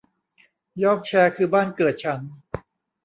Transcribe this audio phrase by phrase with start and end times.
[0.83, 2.21] ยอร์คแชร์คือบ้านเกิดฉัน